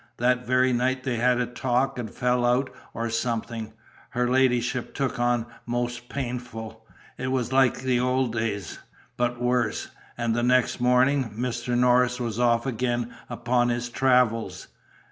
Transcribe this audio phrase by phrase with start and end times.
[0.17, 3.71] That very night they had a talk, and fell out or something;
[4.09, 6.83] her ladyship took on most painful;
[7.19, 8.79] it was like old days,
[9.15, 9.89] but worse.
[10.17, 11.77] And the next morning Mr.
[11.77, 14.69] Norris was off again upon his travels.